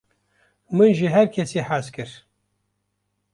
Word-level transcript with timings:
min 0.75 0.91
ji 0.97 1.07
herkesî 1.15 1.61
hez 1.69 1.87
kir 1.95 2.09